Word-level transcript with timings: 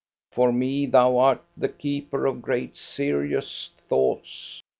For 0.31 0.51
me 0.51 0.87
thou 0.87 1.19
art 1.19 1.43
the 1.55 1.69
keeper 1.69 2.25
of 2.25 2.41
great, 2.41 2.75
serious 2.75 3.69
thoughts. 3.87 4.63